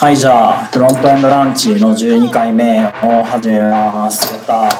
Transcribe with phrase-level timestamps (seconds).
[0.00, 4.32] はい、じゃあ、フロントエンドランチの12回目を始めます。
[4.32, 4.70] は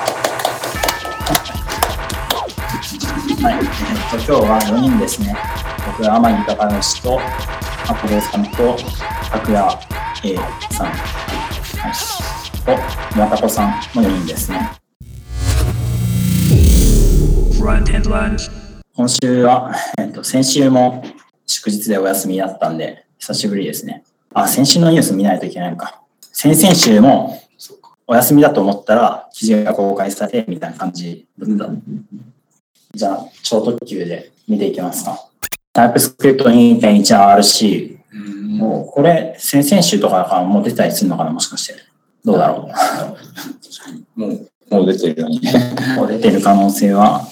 [3.50, 3.64] い、えっ
[4.10, 5.36] と、今日は4人ですね。
[5.98, 7.20] 僕、天城隆義と、
[7.86, 8.78] アポロさんと、
[9.30, 9.78] 拓也
[10.24, 10.36] A
[10.70, 10.94] さん、は
[11.90, 11.92] い、
[12.64, 14.70] と、村田子さんの4人ですね。
[18.96, 21.04] 今週は、えっと、先週も
[21.44, 24.02] 祝日でお休みだったんで、久しぶりですね。
[24.34, 26.00] あ、先週のニュース見ないといけないのか。
[26.32, 27.40] 先々週も
[28.06, 31.74] お休みだと思ったら記事が公開されてみたいな感じだった。
[32.92, 35.28] じゃあ、超特急で見ていきますか。
[35.72, 37.98] タイプスクリプト 2.1RC。
[38.58, 41.74] もうこれ、先々週とかからもう出たりするのかな、もしかして。
[42.24, 42.68] どうだろ
[44.16, 45.38] もう、もう出てるように。
[45.38, 45.42] う。
[45.96, 47.26] もう出てる可能性は、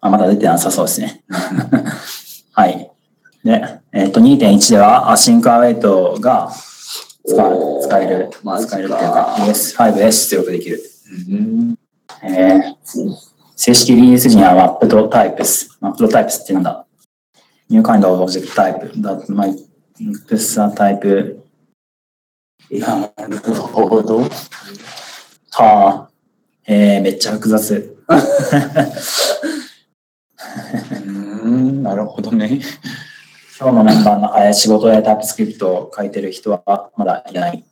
[0.00, 1.22] あ、まだ出てなさそうですね。
[2.52, 2.90] はい。
[3.44, 6.50] で、えっ、と、2.1では、アシンクアウェイトが
[7.24, 10.80] 使える、まあ、使えるっていうか、ES5S 出力できる。
[12.22, 13.30] えー
[13.62, 15.76] 正式リリース時にはマップとタイプス。
[15.82, 16.86] マップとタイプスってなんだ
[17.68, 19.54] ?New kind of object type that might
[20.00, 21.40] include a type
[22.70, 24.20] なるほど。
[24.22, 24.28] は
[25.50, 26.10] あ、
[26.66, 27.98] えー、めっちゃ複雑。
[31.04, 32.62] うん、なるほどね。
[33.60, 37.62] 今日のメンバーの中で仕事でタイプスクリプトを書いてる人はまだいない。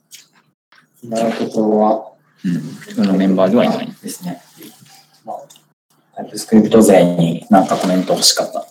[1.03, 2.12] なるほどは、
[2.45, 3.86] うん、そのメンバーではいない。
[3.86, 4.42] ですね。
[6.14, 8.67] タイプスクリプト勢になんかコメント欲しかった。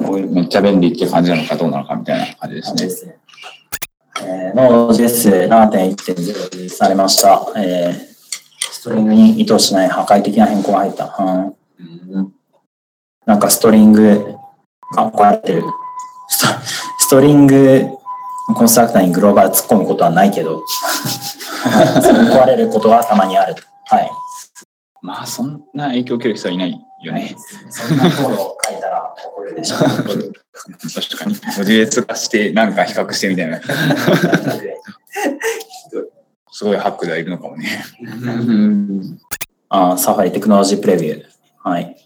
[0.06, 2.82] これめっちゃ便利って感じなのかどうなのかみたいな感じですね。
[2.82, 3.18] ですね。
[4.22, 7.46] えー、Node.js 7.1.0リリースされました。
[7.56, 11.14] えー、ストリングに意図しない破壊的な変更が入った。
[11.18, 11.54] うん
[12.10, 12.32] うん、
[13.26, 14.38] なんかストリング
[14.92, 15.62] が壊れてる。
[16.98, 17.86] ストリング
[18.52, 20.62] コンストラクターにグローバル突っ込むことはないけど、
[21.64, 23.54] 壊れることがたまにある。
[23.86, 24.10] はい。
[25.00, 27.36] まあ、そんな影響を受ける人はいないよね。
[27.70, 29.54] そんなコードを書いたら怒る。
[29.54, 29.80] でしょう。
[29.80, 30.04] 確
[31.18, 31.36] かに。
[31.56, 33.60] 文字列化して、なんか比較してみたいな。
[36.50, 37.84] すごいハックではいるのかもね。
[39.70, 41.24] あサファリテクノロジープレビュー。
[41.62, 42.03] はい。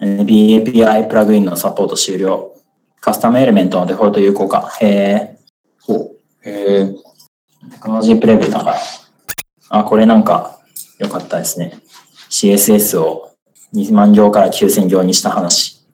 [0.00, 2.54] NBAPI プラグインのサポート終了。
[3.00, 4.70] カスタムエレメントのデフォルト有効化。
[4.80, 5.38] へえ。
[5.80, 6.16] ほう。
[6.42, 6.86] へえ。
[7.72, 8.78] テクノロジープレビューだから。
[9.70, 10.60] あ、これなんか
[10.98, 11.80] 良かったですね。
[12.30, 13.32] CSS を
[13.74, 15.84] 2万行から9000行にした話。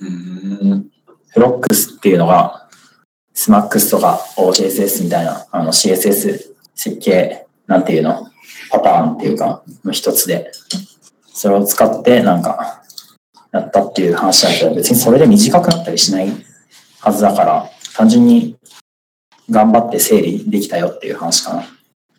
[0.00, 0.90] うん。
[1.28, 2.68] フロックスっていうのが、
[3.34, 8.26] スマックスとか OCSS みたいな、あの CSS 設計、なんていうの、
[8.70, 10.50] パターンっていうか、の一つで、
[11.26, 12.79] それを使ってなんか、
[13.52, 16.30] やったっていう話だけど、別にそれで短くなったりしない
[17.00, 18.56] はずだから、単純に
[19.50, 21.64] 頑張って整理できたよっていう話かな。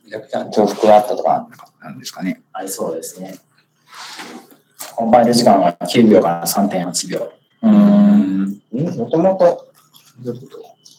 [0.03, 1.47] めちゃくちゃ重複があったとか
[1.81, 2.41] なんですかね。
[2.51, 3.37] ありそうですね。
[4.95, 7.31] コンパイル時間は9秒から3.8秒。
[7.61, 8.61] うーん。
[8.71, 9.71] もともと、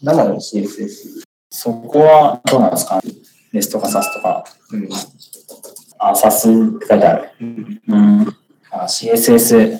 [0.03, 1.22] 生の CSS。
[1.50, 3.00] そこはどうなんですか？
[3.53, 4.44] レスとかサスとか。
[4.72, 4.88] うん。
[5.99, 7.31] あ、サスって書いてある。
[7.41, 7.44] う
[7.94, 8.37] ん。
[8.70, 9.78] あ CSS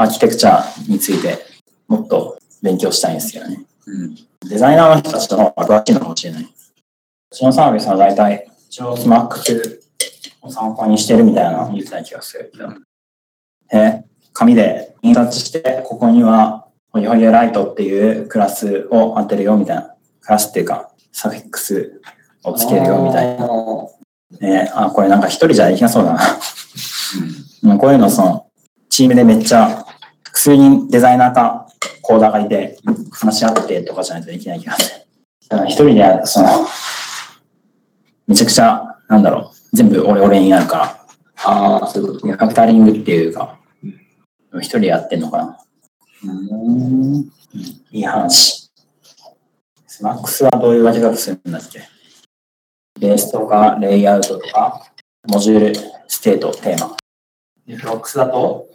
[0.00, 1.44] アーキテクチャについて
[1.88, 3.64] もっと勉強したいんですけどね。
[3.84, 4.14] うん。
[4.48, 6.44] デザイナーの人たちの方が詳しいのかもしれない。
[6.44, 9.40] うちのサービスは大体、一応スマック
[10.42, 12.68] を参考にしてるみたいな言ってた気がするけど。
[13.72, 19.96] え、紙で印刷して、ここには、ホイホイライトっていうクラスを当てるよみたいな。
[20.20, 22.00] クラスっていうか、サフィックス
[22.44, 23.48] をつけるよみたいな。
[24.40, 26.20] ねあ、これなんか一人じゃできなそうだな。
[27.64, 28.46] うんこういうの、その、
[28.88, 29.84] チームでめっちゃ、
[30.38, 31.66] 複数人デザイナーか
[32.00, 32.78] コーダーがいて、
[33.10, 35.06] 話し合ってとかじゃないとできない気がする。
[35.48, 36.48] だから一人で、その、
[38.28, 41.06] めちゃくちゃ、なんだろう、全部俺俺になるから、
[41.44, 43.58] ああ、そういうことファクタリングっていうか、
[44.54, 45.58] 一人でやってんのかな。
[46.24, 47.30] うん。
[47.90, 48.70] いい話。
[49.86, 51.82] スマックスはどういう分け方するんだっけ？
[53.00, 54.86] ベースとか、レイアウトとか、
[55.26, 55.74] モジュール、
[56.06, 56.96] State、Theme。
[57.66, 58.68] で FLOCSS だと、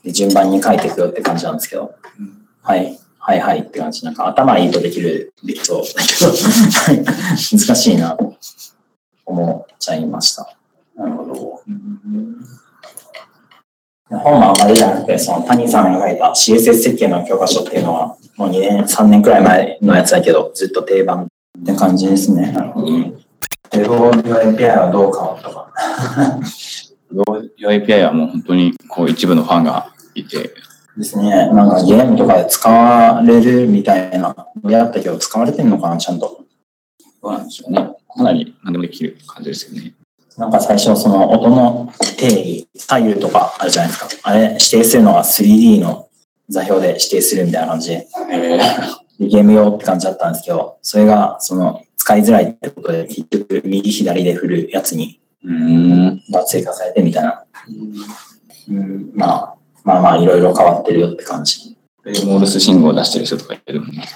[0.04, 1.94] で順番に書いていくよって感じなんですけど、
[2.62, 4.04] はい、はいはいって感じ。
[4.06, 6.32] なんか頭いいとできる、できそうだけど、
[7.52, 8.36] 難しいなと
[9.26, 10.56] 思っちゃいました。
[10.96, 11.62] なるほど。
[14.10, 21.28] 本はあまりじゃなくて、その谷さんが書いた CSS 設計の教科書っていうのは、もう2年、3年くらい前のやつだけど、ずっと定番っ
[21.66, 22.52] て感じですね。
[22.52, 22.88] なるほど。
[23.74, 25.72] エロの API はどう変わったか。
[27.60, 30.54] API はもう本当にこう一部のファンがいて、
[30.98, 31.50] ですね。
[31.50, 36.46] なんかゲームとかで使われるみたいなのやったけど、使われてんのかな、ちゃんと。
[37.22, 37.96] どうなんでしょうね。
[38.16, 39.94] かなり何でもできる感じですよね。
[40.38, 44.30] なんか最初、その音の定義、左右とかあるじゃないですか。
[44.30, 46.10] あれ、指定するのは 3D の
[46.50, 48.08] 座標で指定するみたいな感じで。
[48.32, 48.60] えで
[49.20, 56.24] ゲーム用って感じだったんですけど、それが、その、使いづらいってことで、結局、右左で振るやつに、うん。
[56.32, 57.44] が追加されてみたいな。
[58.70, 61.78] うん、まあ、まあまあ、いろいろ変わってるよって感じ。
[62.26, 64.04] モールス信号を出してる人とかいるもんね。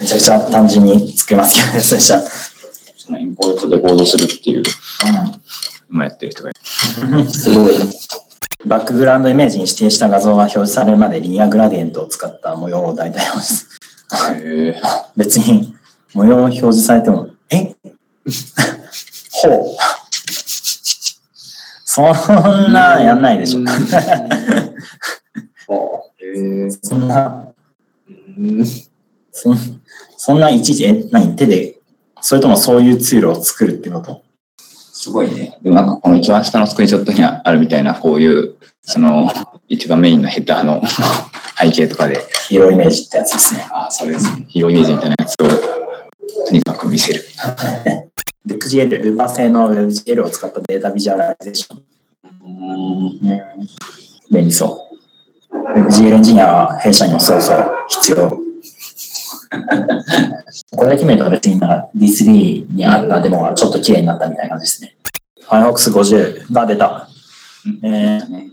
[0.00, 2.22] めちゃくちゃ単純に作りますけどね、 それじゃ。
[2.96, 4.62] そのインポートでコードするっていう、
[5.90, 7.30] 今やってる人がいる。
[7.30, 7.74] すごい。
[8.66, 13.66] バックグラウンドイメージに指定した画像が表示されるまでリニアグラディエントを使った模様を大体表示
[14.34, 14.82] へえ。
[15.16, 15.76] 別に
[16.14, 17.74] 模様を表示されても、え？
[19.32, 19.76] ほう。
[21.84, 23.60] そんなやんないでしょ。
[26.82, 27.48] そんな、
[29.32, 29.58] そん
[30.16, 31.36] そんないちいち、え、何？
[31.36, 31.78] 手で、
[32.20, 34.25] それともそういうツールを作るってこと？
[35.06, 35.56] すごいね。
[35.62, 39.30] でもなんかこの一番下のスクリーンショットにあるみたいな、こういう、その、
[39.68, 40.82] 一番メインのヘッダーの
[41.56, 43.68] 背景とかで、 hero image ってやつですね。
[43.70, 44.46] ああ、そうですね。
[44.48, 45.46] hero image みたいなやつを、
[46.44, 47.24] とにかく見せる。
[48.48, 51.82] WebGL、Uber 製の WebGL を使った data visualization。
[52.44, 53.20] うん、
[54.32, 54.90] 便利そ
[55.52, 55.78] う。
[55.78, 58.45] WebGL エンジニアは弊社にもそうそう必要。
[60.76, 64.96] これだけ見ると別になんか D3 にあったデモがちょっと綺麗になったみたいな感じですね。
[65.46, 67.08] Firefox 50が出た。
[67.82, 68.50] えー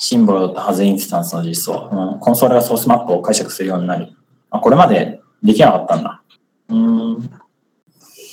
[0.00, 2.20] シンボルとハズインスタンスの実装、うん。
[2.20, 4.16] コンソールがソースマップを解釈するようになり。
[4.48, 6.22] あ、これまでできなかったんだ。
[6.68, 6.76] うー
[7.18, 7.30] ん。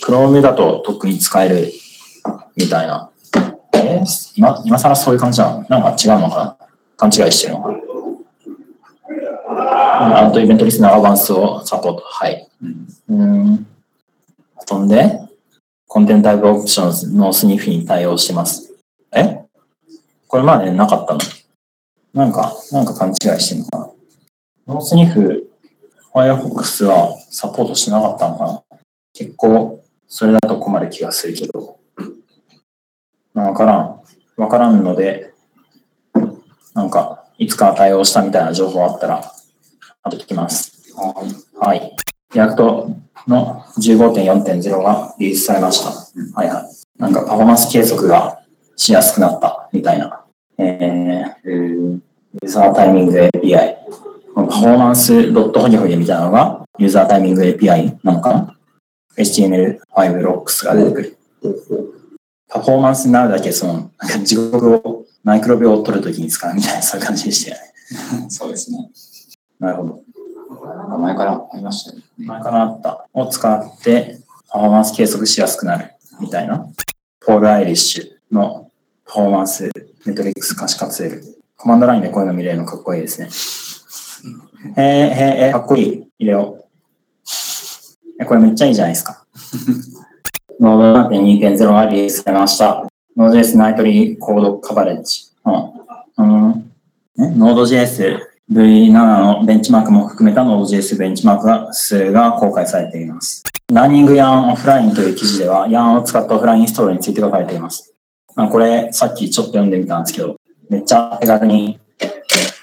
[0.05, 1.71] Chrome だと特に使える
[2.55, 3.09] みたいな。
[3.73, 5.65] えー今、今更そういう感じなの？
[5.67, 6.67] なんか違うのかな？
[6.97, 7.74] 勘違いしてるのかな？
[9.77, 12.01] アウトイベントリスナーアバンスをサポート。
[12.05, 12.47] はい。
[13.09, 13.67] うん。
[14.65, 15.19] 飛んで、
[15.87, 18.73] コンテンツタイプオプションズのスニフに対応してます。
[19.13, 19.45] え？
[20.27, 21.19] これまでなかったの
[22.13, 23.89] なんか、なんか勘違いしてるのかな
[24.67, 25.49] ノースニフ、
[26.13, 28.63] Firefox はサポートしなかったのかな
[29.13, 31.79] 結構、それだと困る気がするけど。
[33.33, 34.01] わからん。
[34.37, 35.33] わからんので、
[36.73, 39.31] なんか、いつか対応したみたいな情報あったら、
[40.07, 40.93] あと聞きます。
[41.59, 41.95] はい。
[42.31, 42.91] React
[43.27, 45.89] の15.4.0がリリースされました。
[46.39, 47.01] はいはい。
[47.01, 48.39] なんかパフォーマンス計測が
[48.75, 50.23] しやすくなったみたいな。
[50.59, 53.77] えー、ユーザータイミング API。
[54.35, 58.55] パフォーマンスドットホギホギみたいなのがユーザータイミング API なのかな
[59.17, 61.17] ?HTML5 ロックスが出てくる。
[62.47, 68.29] パフォーマンスになるだけ、その、なんか地獄を、マイクロ秒を取るときに使うみたいな、そういう感じでしたよね。
[68.29, 68.91] そうですね。
[69.59, 70.01] なるほど。
[70.65, 72.03] なんか前からありましたね。
[72.17, 74.19] 前からあったを使って
[74.49, 76.67] パフォーマンス計測しやすくなるみたいな。
[77.25, 78.71] ポール・アイリッシュの
[79.05, 79.69] パフォーマンス
[80.05, 81.23] メトリックス可視化ツール。
[81.57, 83.29] コマンドラインでこういうの見れるのかっこいいですね。
[84.77, 86.07] えー、えー、えー、かっこいい。
[86.19, 86.65] 入れよう。
[88.21, 89.25] え、これめっちゃいいじゃないですか。
[90.59, 92.87] ノード7.2.0がリリースされました。
[93.17, 95.25] Node.js ナイトリーコードカバレッジ。
[96.17, 96.45] うん。
[96.45, 96.71] うん。
[97.17, 103.41] ね、Node.js V7 のベンチマークも含めた Node.js ベンチマークが数が公開されています。
[103.73, 107.95] ラーニングヤンオフラインという記事では、ヤンを使ったオフラインインストールについて書かれています。
[108.35, 110.35] あこれ、さっきちょっと読んでみたんですけど、
[110.69, 111.79] めっちゃ手軽に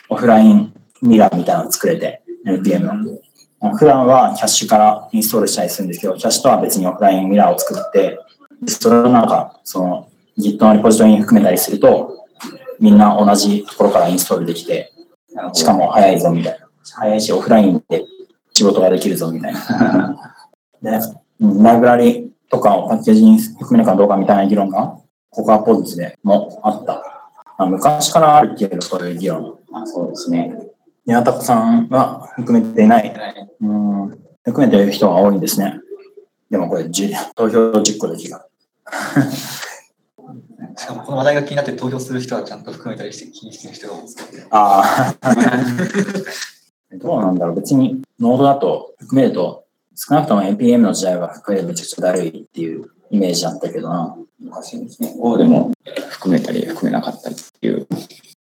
[0.08, 0.72] オフライン
[1.02, 2.80] ミラーみたいなの作れて、NPM
[3.60, 3.76] の。
[3.76, 8.20] 普段はキャッシュからインストールしたりするんですけど、キャッシュとは別にオフラインミラーを作って、
[8.68, 10.08] それをなんか、その
[10.38, 12.24] Git のリポジトリに含めたりすると、
[12.78, 14.92] みんな同じところからインストールできて、
[15.52, 16.68] しかも早いぞみたいな。
[16.94, 18.04] 早いし、オフラインで
[18.52, 20.34] 仕事ができるぞみたいな。
[20.82, 20.90] で、
[21.40, 24.96] ライブラリとかをパッケージに含めるかどうかみたいな議論が、
[25.30, 27.02] ココアポジツでもあった。
[27.56, 29.58] あ、昔からあるけど、そういう議論。
[29.72, 30.54] あそうですね。
[31.06, 33.14] 宮田さんは含めていない。
[33.60, 34.10] うん、
[34.44, 35.80] 含めている人が多いんですね。
[36.50, 38.44] でもこれ、投票10個できが。
[40.76, 45.34] しかもこの話題が気になって投票する人はちゃんと含めたりして気にしてる人が多いですけど、ああ。
[46.98, 47.56] どうなんだろう。
[47.56, 49.64] 別に、ノードだと含めると、
[49.94, 54.16] 少なくとも NPM の時代は含めるめちゃくちゃだるいっていうイメージだったけどな。
[54.40, 55.14] 難しいですね。
[55.18, 55.72] O でも
[56.10, 57.86] 含めたり含めなかったりっていう。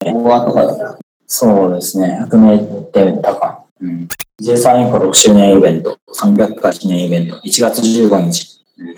[0.01, 2.19] 大和とか、そうですね。
[2.23, 3.65] 含めてたか。
[3.81, 4.09] うん。
[4.43, 8.65] J3 インコ6周年イベント、300回記念イベント、1月15日。
[8.77, 8.95] めで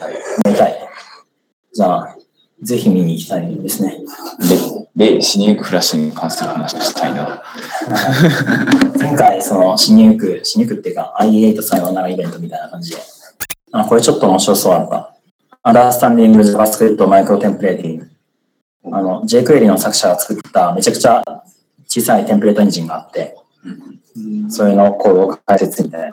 [0.59, 0.89] たい。
[1.73, 2.18] じゃあ、
[2.63, 3.99] ぜひ見に行きたいですね。
[4.97, 7.43] で、で、死にゆくフラッシュに関する話をしたいな。
[8.99, 12.97] 前回、その、死にゆく、死にゆくっていうか、IE8 さようならイベントみたいな感じで。
[13.73, 15.15] あ、これちょっと面白そうだった。
[15.65, 18.07] Understanding JavaScript Micro Templating。
[18.91, 21.23] あの、jQuery の作者が作っためちゃくちゃ
[21.87, 23.37] 小さいテンプレートエンジンがあって、
[24.49, 26.11] それのコードを解説みたい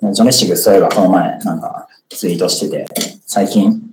[0.00, 0.12] な。
[0.12, 2.86] John Resig、そういえばこの前、なんか、ツイートしてて、
[3.26, 3.85] 最近、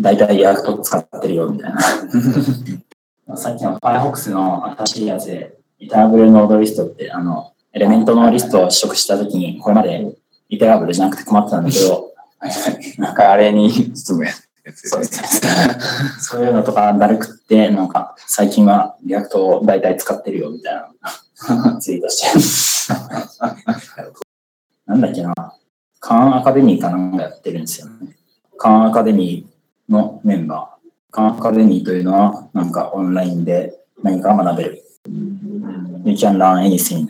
[0.00, 1.80] だいたい React 使ってるよ、みたいな。
[3.36, 10.14] さっきの Firefox の新しいやつで、 iterable NodeList って、あの、エレメントのリストを取得したときに、これまで
[10.48, 12.12] iterable じゃなくて困ってたんだけど、
[12.98, 15.04] なんか Array に包むやつですね。
[16.20, 20.74] そういうのとかだるくって、なんか、最近は React を大体使ってるよ、みたい
[21.48, 23.02] なツイートしてる。
[24.86, 25.34] なんだっけな。
[26.00, 28.16] Khan Academy かなんかやってるんですよね。
[28.58, 29.51] Khan Academy
[29.92, 30.88] のメンバー。
[31.12, 34.82] Khan Academy というのは、なんかオンラインで何か学べる。
[36.04, 37.06] You can learn anything.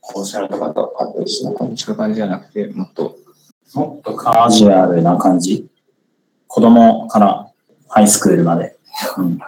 [0.00, 3.16] コルとかと、あと一緒の感じの感じじゃなくて、もっと、
[3.74, 5.68] もっとカジュアルな感じ？
[6.46, 7.50] 子供から
[7.88, 8.76] ハイスクールまで。
[9.18, 9.38] うん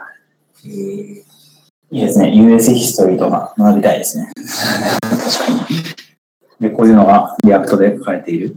[1.93, 2.33] いいですね。
[2.37, 4.31] US ヒストリーとか学びたいですね。
[6.61, 8.57] で、こういうのが React で書かれている。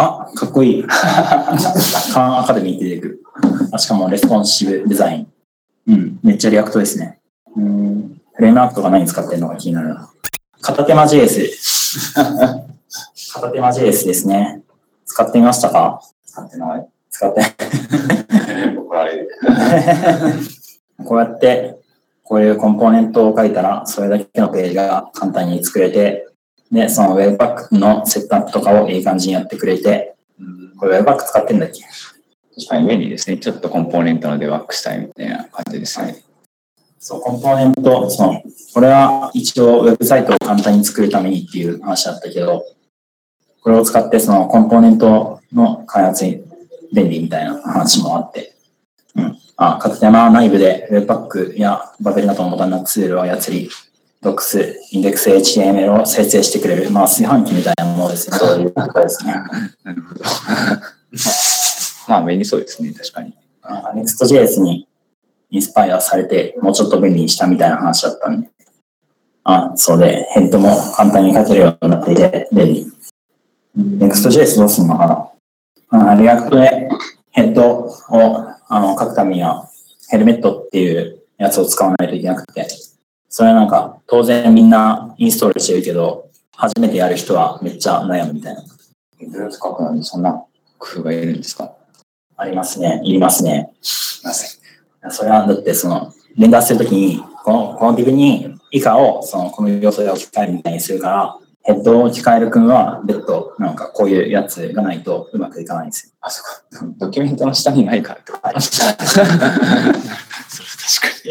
[0.00, 0.84] あ、かっこいい。
[0.86, 3.22] Khan Academy って出てくる。
[3.72, 5.26] あしかもレスポンシブデザイン。
[5.88, 7.18] うん、めっちゃ React ですね。
[7.56, 10.08] うん、フレームワークとか何使ってるのか気になるな。
[10.60, 11.48] 片手間 JS。
[13.34, 14.62] 片手間 JS ですね。
[15.04, 16.00] 使ってみましたか？
[16.24, 16.88] 使ってない。
[17.10, 17.42] 使って。
[18.78, 19.30] 怒られる。
[21.04, 21.76] こうやって、
[22.22, 26.28] こういうコンポーネントを書いたら、それだけのページが簡単に作れて、
[26.70, 30.14] で、その Webpack のセットアップとかをいい感じにやってくれて、
[30.78, 31.82] これ Webpack 使ってんだっけ？
[32.56, 33.38] 確かに便利ですね。
[33.38, 36.24] ちょっとコンポーネントのデバッグしたいみたいな感じですね。
[36.98, 38.42] そう、コンポーネント、その、
[38.74, 42.64] これは一応ウェブサイトを簡単に作るためにっていう話だったけど、
[43.62, 46.42] これを使ってそのコンポーネントの開発に
[46.92, 48.54] 便利みたいな話もあって、
[49.14, 49.38] うん。
[49.56, 53.70] あ、片山内部で Webpack やバベルなどのモダンなツールを操り、
[54.22, 58.36] Docs、インデックス HTML を生成してくれる、まあ炊飯器みたいなものですね。
[58.36, 59.32] そういうことですね。
[59.84, 60.24] なるほど。
[62.08, 62.92] まあ、便利そうですね。
[62.92, 63.34] 確かに。
[63.94, 64.88] Next.js に
[65.50, 68.48] インスパイアされて、もうちょっと便利にしたみたいな話だったんで。
[69.44, 72.92] あ、そうで、ヘッドも簡単に書けるようになっていて、便利。
[73.78, 75.32] Next.js どうすんのか
[75.90, 76.88] なあ React で
[77.30, 77.94] ヘッドを
[78.68, 79.68] あの書くためには、
[80.10, 82.66] Helmet っていうやつを使わないといけなくて、
[83.28, 88.62] それはなんか、当然みんなインストールしてるけど、初めてやる人はめっちゃ悩むみたいな。
[89.30, 90.32] ブルース書くのにそんな
[90.78, 91.72] 工夫がいるんですか？
[92.36, 93.00] ありますね。
[93.04, 93.72] いりますね。
[94.22, 94.46] なぜ
[95.10, 106.12] それはだってその、連打するときに、この、このビブに以下を、その、この要素で置き換えるみたいにするから、ヘッドを置き換える君は、別途、なんかこういうやつがないとうまくいかないんですよ。
[106.20, 106.48] あ、そこ。
[106.98, 109.08] ドキュメントの下にないからってことはい それ確か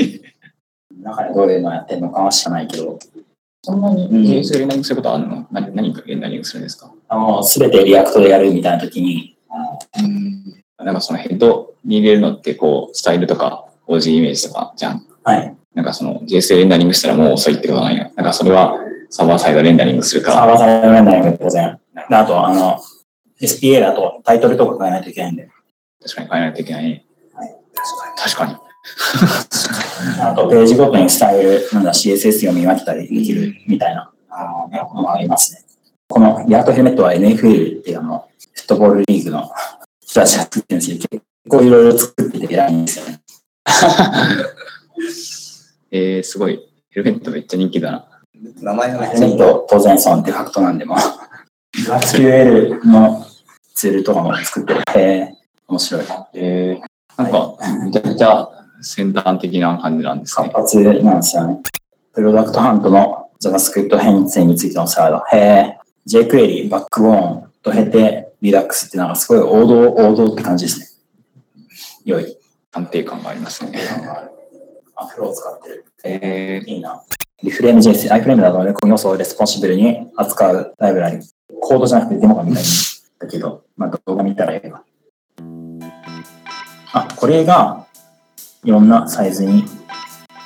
[0.03, 0.16] に。
[1.07, 2.99] 中でどういうのをやってるのかは知らないけど、
[3.63, 5.47] そんなにうん JS レンダリングすることあるの？
[5.51, 6.91] 何何かレンダリングするんですか？
[7.09, 9.37] あの、すべて React でやるみたいなときに、
[10.77, 15.05] なんかそのヘッドに入れるのってこう、スタイルとか OG イメージとかじゃん。
[15.23, 15.55] はい。
[15.73, 18.11] なんかその JS レンダリングしたらもう遅いってことないよ。
[18.15, 18.77] なんかそれは
[19.09, 20.35] server-side rendering するから。
[20.37, 21.79] server-side rendering 当然。
[22.09, 22.79] であと、あの、
[23.41, 25.49] SPA だとタイトルとか変えないといけないんで。
[26.01, 27.05] 確かに変えないといけない。
[28.15, 28.55] 確かに。
[30.19, 35.61] あと、ページごとにスタイル、なんだ、CSS 読み分けたりできるみたいな、あの、もありますね。
[36.09, 39.49] この React Helmet は NFL っていうあの、フットボールリーグの
[40.01, 43.21] 人たちが作ってるんですけど、結構いろいろ作ってて偉いんですよね。
[45.91, 46.61] えー、すごい。
[46.89, 48.07] ヘルメットめっちゃ人気だな。
[48.61, 51.29] 名前がヘルメット当然そのデファクトなんで、まあ、
[51.75, 53.25] GraphQL の
[53.73, 54.81] ツールとかも作ってる。
[54.95, 55.35] へえ、
[55.67, 56.05] 面白い。
[56.33, 58.49] えー、なんか、めちゃくちゃ
[58.81, 60.49] 先端的な感じなんですね。
[60.53, 61.61] 活発なんですよね。
[62.13, 65.23] Product Hunt の JavaScript 変遷についてのスライド。
[65.31, 70.87] へえ、jQuery、 Backbone と経て Redux ってなんかすごい王道、王道って感じですね。
[72.05, 72.37] 良い。
[72.71, 73.79] 安定感がありますね。
[74.95, 75.85] あ、 Flow 使ってる。
[76.03, 77.03] えいいな。
[77.43, 81.19] Reframe.js、iFrame などのレコン要素をレスポンシブルに扱うライブラリ。
[81.59, 82.65] コードじゃなくてデモが見たいん
[83.19, 84.83] だけど、まあ動画見たらええか。
[86.93, 87.86] あ、これが
[88.67, 89.63] いろんなサイズに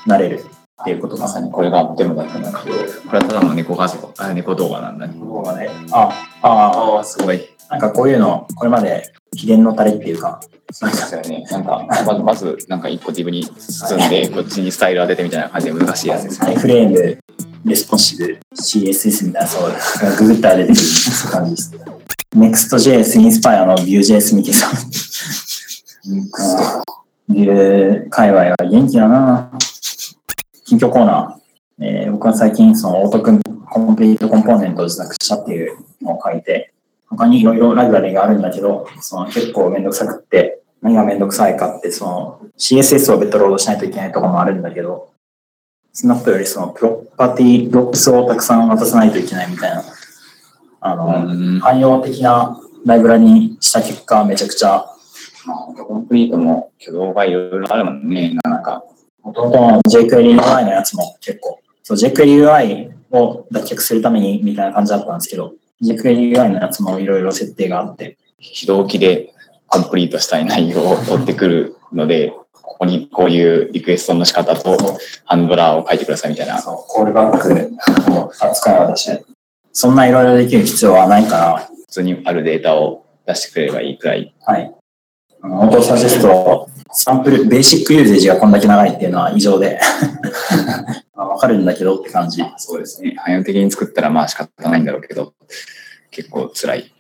[0.06, 0.46] なれる
[0.82, 5.16] っていうことー、まがさにこれがデモだったんだけど、これはただの猫画像、あ、猫動画なんだね。
[5.20, 5.72] 動画で。
[5.92, 6.12] あ、
[6.44, 7.50] ああ、すごい。
[7.68, 10.40] なんかこういうの、これまで秘伝のタレっていうか、
[10.72, 11.48] そうですよね。
[11.50, 16.56] なんか、まず、まず、なんか一個自分に進んで、こっちにスタイル当ててみたいな感じで難しいやつですね。
[16.58, 17.18] iFrame、
[17.66, 19.72] レスポンシブ、CSS みたいな、そう、
[20.20, 21.76] ググったら出てくる感じです。
[22.36, 24.68] Next.js インスパイアの Vue.js 見てさ。
[27.30, 29.52] Vue 界隈は元気だな
[30.66, 31.84] 近況コーナー。
[31.84, 36.74] えー僕は最近、そのオートクンコンプリートコンポーネントを自作したっていうのを書いて、
[37.10, 45.12] 他にいろいろライブラリがあるんだけど、その結構めんどくさくって、何がめんどくさいかって、その CSS を別途ロードしないといけないところもあるんだけど、
[45.94, 49.84] そのことよりそのプロパティ、 props をたくさん渡さないといけないみたいな、
[50.80, 51.60] あの、うん。
[51.60, 54.86] 汎用的なライブラリにした結果、めちゃくちゃ、
[55.46, 58.38] まあ、コンプリートも挙動がいろいろあるもんね。
[58.44, 58.84] なんか、
[59.24, 69.34] もともとの jQuery UI のやつも結構、そう jQuery UI を脱却するためにみたいな感じだったんですけど、jQuery UI のやつもいろいろ設定があって、非同期で
[69.68, 74.78] コンプリートしたい内容を取ってくるので、ここにこういうリクエストの仕方と
[75.26, 76.60] ハンドラーを書いてくださいみたいな。
[76.60, 79.24] そう、コールバックを扱い渡して、
[79.72, 84.34] そんないろいろできる必要はないから、普通にあるデータを出してくれればいいくらい。
[84.46, 84.74] はい。
[85.44, 89.80] オートサジェスト、サンプル、ベーシックユーゼージがこんだけ長いっていうのは異常で、
[91.16, 92.44] まあわかるんだけどって感じ。
[92.58, 93.16] そうですね。
[93.18, 95.34] 汎用的に作ったらまあ仕方ないんだろうけど、
[96.12, 96.94] 結構辛い。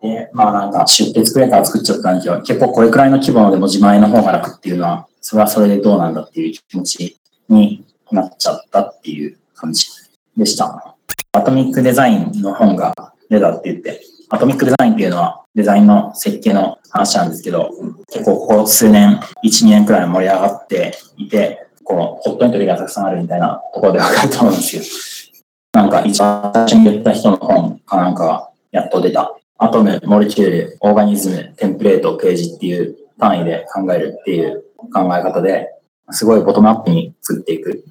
[0.00, 9.88] で、まあなんか、出って作れたら作っちゃったんだけど、結構これくらいの規模のでも自前の方が楽っていうのは、それはそれでどうなんだっていう気持ちになっちゃったっていう感じ
[10.36, 10.96] でした。
[11.32, 12.94] アトミックデザインの本が
[13.28, 17.70] 出たって言って、アトミックデザインっていうのはデザインの設計の話なんですけど、
[18.12, 25.32] 結構ここ数年、1、2年くらい盛り上がっていて、このホットエントリーがたくさんあるみたいなところでわかると思うんです
[25.72, 29.34] けど、なんか一番最初に言った人の本かなんかがやっと出た。
[29.58, 35.68] アトム、モレキュール、オーガニズム、テンプレート、ページっていう単位で考えるっていう考え方で、
[36.10, 37.84] すごいボトムアップに作っていく。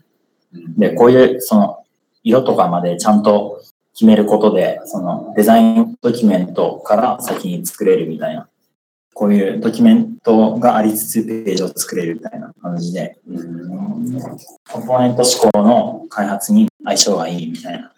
[0.77, 1.77] で、こういう、その、
[2.23, 3.61] 色とかまでちゃんと
[3.93, 8.47] 決めることで、そのデザインドキュメントから先に作れるみたいな。
[9.13, 13.19] こういうドキュメントがありつつページを作れるみたいな感じで、
[14.71, 17.91] コンポーネント思考の開発に相性がいいみたいな。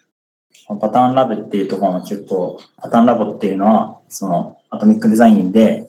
[0.80, 5.86] パターンラブっていうところも結構、パターンラボっていうのは、そのアトミックデザインで、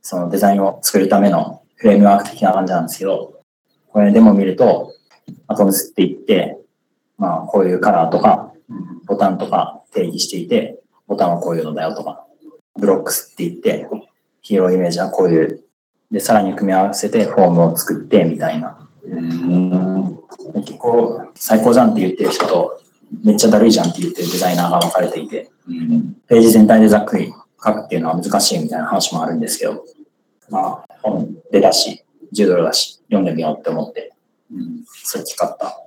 [0.00, 3.40] そのデザインを作るためのフレームワーク的な感じなんですけど、
[3.88, 4.92] これでも見ると、
[5.48, 6.58] アトムスって言って、
[7.18, 8.52] まあこういうカラーとか、
[9.06, 12.24] ボタンとか定義していて、ボタンはこういうのだよとか、
[12.78, 13.88] ブロックスって言って、
[14.42, 15.64] ヒーローイメージはこういう、
[16.10, 18.78] で、さらに組み合わせてフォームを作ってみたいな。
[20.66, 22.80] 結構最高じゃんって言ってる人と、
[23.24, 25.50] めっちゃだるいじゃんって言ってるデザイナーが分かれていて、
[26.28, 27.32] ページ全体でざっくり
[27.64, 29.84] 書くっていうのは難しいみたいな話もあるんですけど、
[30.50, 34.12] まあ、本出だし、10ドルだし、読んでみようって思って、
[35.04, 35.78] それ使った。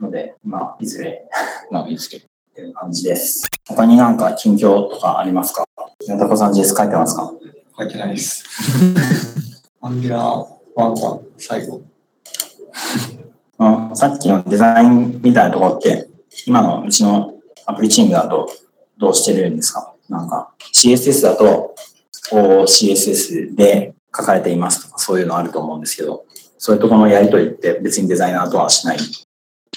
[0.00, 1.24] ので、まあ、いずれ。
[1.70, 2.26] まあいいですけど。
[2.26, 3.48] っていう感じです。
[3.66, 5.64] 他になんか近況とかありますか？
[6.06, 7.32] 宮田子さん JS 書いてますか？
[7.76, 8.44] 書いてないです。
[9.80, 11.82] Angular 1は最後。
[13.58, 16.08] うんさっきのデザインみたいなところって、
[16.46, 17.34] 今のうちの
[17.66, 18.48] アプリチームだと
[18.98, 19.94] どうしてるんですか？
[20.08, 21.74] なんか CSS だと
[22.30, 26.24] OCSS で書かれていますとかそういうのあると思うんですけど、
[26.58, 28.98] そういうところのやりとりって別にデザイナーとはしない？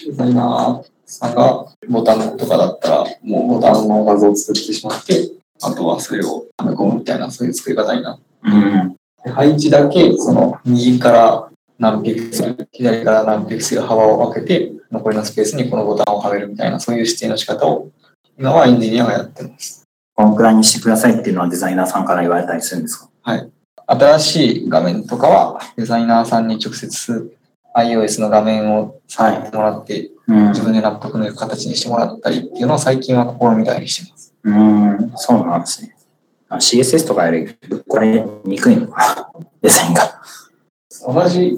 [0.05, 5.29] デザイナーさんがボタンとかだったら、もうボタンの画像を作ってしまって、
[5.61, 8.95] あとはそれをはめ込むみたいな、そういう作り方になってうん。
[9.23, 17.89] で配置だけ、その右から何ピクセル、左から何ピクセル幅を分けて、残りのスペースにこのボタンをはめるみたいな、そういう指定の仕方を、
[18.39, 19.83] 今はエンジニアがやってます。
[20.15, 23.09] このくらいにしてくださいっていうのはデザイナーさんから言われたりするんですか？
[23.21, 23.49] はい。
[23.85, 27.37] 新しい画面とかはデザイナーさんに直接
[27.75, 30.47] iOS の画面を触ってもらって、うん。
[30.49, 34.33] 自分で納得のいく形にしてもらったりっていうのを最近は試みたりしてます。
[34.47, 35.95] うん、そうなんですね。
[36.49, 40.21] あ CSS とかよりぶっ壊れにくいのかな、 デザインが。
[41.05, 41.57] 同じ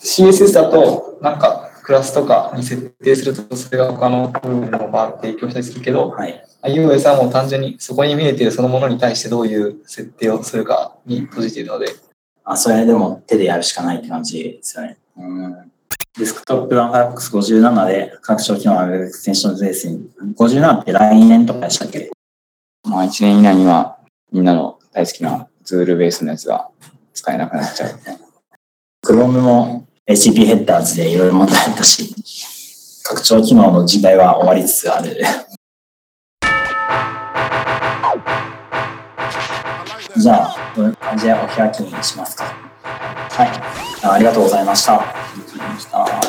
[0.00, 6.44] CSS だと、なんかクラスとかに設定すると、それが他の部分にもバーって影響したりするけど、はい。
[6.62, 11.88] iOS はもう単純にそこに見えているそのものに対してどういう設定をするかに閉じているので、
[12.44, 14.96] あ、それでも手でやるしかないって感じですよね。
[15.18, 15.72] うん。
[16.16, 22.08] デスクトップ157で拡張機能のエクステンションベースに、57って来年とかでしたっけ？
[22.84, 23.98] まあ1年以内には
[24.30, 26.68] みんなの大好きなツールベースのやつが
[27.12, 27.98] 使えなくなっちゃう。
[29.04, 32.14] Chrome も HTTP ヘッダーズでいろいろ問題あったし、
[33.02, 35.16] 拡張機能の時代は終わりつつある。
[40.16, 42.44] じゃあ、こういう感じでお開きにしますか。
[42.44, 44.06] はい。
[44.06, 45.04] あありがとうございました。
[45.78, 46.23] stop.